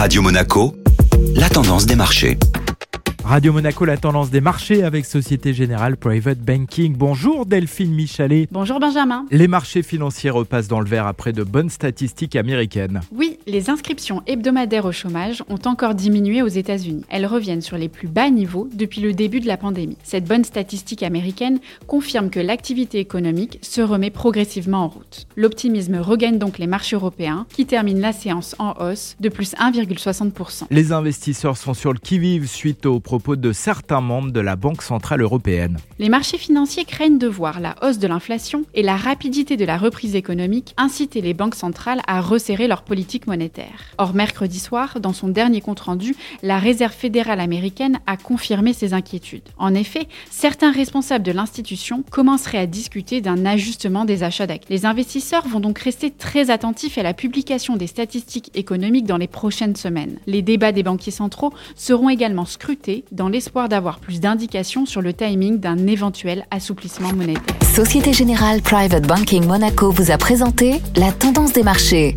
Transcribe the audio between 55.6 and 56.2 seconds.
donc rester